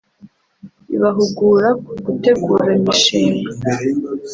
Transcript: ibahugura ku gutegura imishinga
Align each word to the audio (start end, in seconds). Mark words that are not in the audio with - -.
ibahugura 0.95 1.67
ku 1.83 1.91
gutegura 2.05 2.65
imishinga 2.77 3.49